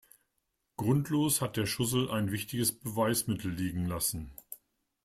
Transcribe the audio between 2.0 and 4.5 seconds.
ein wichtiges Beweismittel liegen lassen.